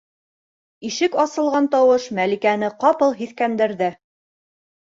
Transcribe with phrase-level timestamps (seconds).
[0.89, 3.95] Ишек асылған тауыш Мәликәне ҡапыл һиҫкәндерҙе.